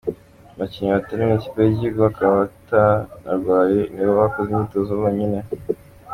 [0.53, 5.39] Abakinnyi batari mu ikipe y’igihugu bakaba batanarwaye ni bo bakoze imyitozo bonyine